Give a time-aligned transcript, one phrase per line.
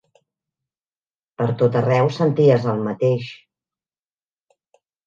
[1.41, 3.31] Pertot arreu senties el mateix